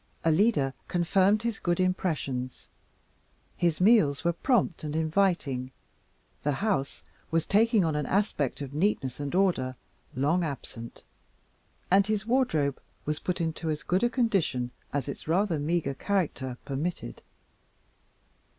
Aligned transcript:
Alida 0.25 0.73
confirmed 0.87 1.43
his 1.43 1.59
good 1.59 1.79
impressions. 1.79 2.69
His 3.55 3.79
meals 3.79 4.23
were 4.23 4.33
prompt 4.33 4.83
and 4.83 4.95
inviting; 4.95 5.69
the 6.41 6.53
house 6.53 7.03
was 7.29 7.45
taking 7.45 7.85
on 7.85 7.95
an 7.95 8.07
aspect 8.07 8.61
of 8.61 8.73
neatness 8.73 9.19
and 9.19 9.35
order 9.35 9.75
long 10.15 10.43
absent, 10.43 11.03
and 11.91 12.07
his 12.07 12.25
wardrobe 12.25 12.81
was 13.05 13.19
put 13.19 13.39
in 13.39 13.53
as 13.69 13.83
good 13.83 14.11
condition 14.11 14.71
as 14.91 15.07
its 15.07 15.27
rather 15.27 15.59
meager 15.59 15.93
character 15.93 16.57
permitted. 16.65 17.21